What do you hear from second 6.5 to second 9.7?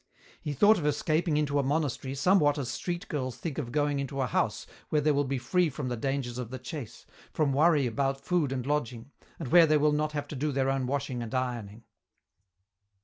chase, from worry about food and lodging, and where